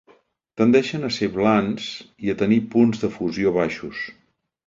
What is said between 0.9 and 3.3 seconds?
a ser blans i a tenir punts de